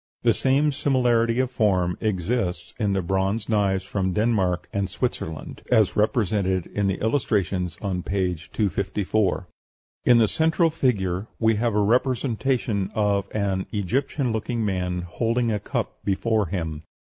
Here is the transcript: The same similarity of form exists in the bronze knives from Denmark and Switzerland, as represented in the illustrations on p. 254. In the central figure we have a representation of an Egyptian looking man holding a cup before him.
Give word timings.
The 0.23 0.33
same 0.33 0.71
similarity 0.71 1.39
of 1.39 1.51
form 1.51 1.95
exists 2.01 2.73
in 2.79 2.93
the 2.93 3.03
bronze 3.03 3.47
knives 3.47 3.85
from 3.85 4.13
Denmark 4.13 4.67
and 4.73 4.89
Switzerland, 4.89 5.61
as 5.71 5.95
represented 5.95 6.65
in 6.65 6.87
the 6.87 6.99
illustrations 6.99 7.77
on 7.83 8.01
p. 8.01 8.33
254. 8.51 9.47
In 10.03 10.17
the 10.17 10.27
central 10.27 10.71
figure 10.71 11.27
we 11.37 11.53
have 11.57 11.75
a 11.75 11.79
representation 11.83 12.89
of 12.95 13.27
an 13.35 13.67
Egyptian 13.71 14.31
looking 14.31 14.65
man 14.65 15.01
holding 15.03 15.51
a 15.51 15.59
cup 15.59 16.03
before 16.03 16.47
him. 16.47 16.81